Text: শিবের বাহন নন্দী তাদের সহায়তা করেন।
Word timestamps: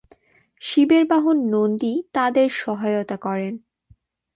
শিবের 0.61 1.03
বাহন 1.05 1.37
নন্দী 1.45 1.93
তাদের 2.13 2.47
সহায়তা 2.53 3.17
করেন। 3.17 3.53